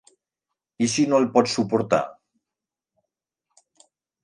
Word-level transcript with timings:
I 0.85 0.87
si 0.93 1.05
no 1.11 1.19
el 1.23 1.27
pots 1.35 1.53
suportar? 1.59 2.01